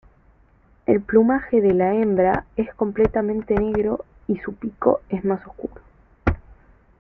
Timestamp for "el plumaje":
0.87-1.61